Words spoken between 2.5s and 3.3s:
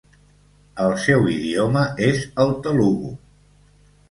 telugu.